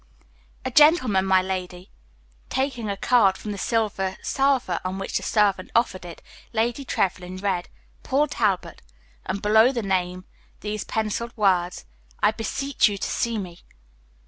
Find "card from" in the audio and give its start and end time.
2.97-3.51